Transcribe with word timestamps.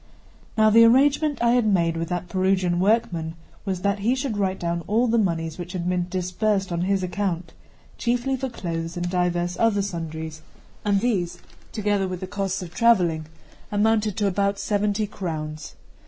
Now 0.57 0.71
the 0.71 0.83
arrangement 0.83 1.43
I 1.43 1.51
had 1.51 1.67
made 1.67 1.95
with 1.95 2.09
that 2.09 2.27
Perugian 2.27 2.79
workman 2.79 3.35
was 3.65 3.81
that 3.83 3.99
he 3.99 4.15
should 4.15 4.35
write 4.35 4.59
down 4.59 4.81
all 4.87 5.05
the 5.07 5.19
monies 5.19 5.59
which 5.59 5.73
had 5.73 5.87
been 5.87 6.07
disbursed 6.09 6.71
on 6.71 6.81
his 6.81 7.03
account, 7.03 7.53
chiefly 7.99 8.35
for 8.35 8.49
clothes 8.49 8.97
and 8.97 9.07
divers 9.07 9.59
other 9.59 9.83
sundries; 9.83 10.41
and 10.83 11.01
these, 11.01 11.37
together 11.71 12.07
with 12.07 12.19
the 12.19 12.25
costs 12.25 12.63
of 12.63 12.73
travelling, 12.73 13.27
amounted 13.71 14.17
to 14.17 14.25
about 14.25 14.57
seventy 14.57 15.05
crowns. 15.05 15.75